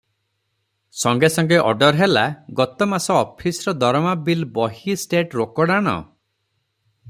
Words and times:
ସଙ୍ଗେ 1.01 1.29
ସଙ୍ଗେ 1.33 1.59
ଅଡର୍ 1.71 1.99
ହେଲା- 1.99 2.55
ଗତ 2.61 2.87
ମାସ 2.95 3.19
ଅଫିସର 3.19 3.75
ଦରମା 3.85 4.17
ବିଲ 4.31 4.51
ବହି- 4.59 4.99
ଷ୍ଟେଟ 5.03 5.41
ରୋକଡ୍ 5.43 5.75
ଆଣ? 5.79 5.97